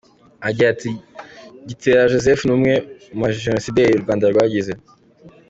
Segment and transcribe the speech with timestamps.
[0.47, 0.89] Agira ati”
[1.67, 2.73] Gitera Joseph ni umwe
[3.15, 4.73] mu bajenosideri u Rwanda rwagize.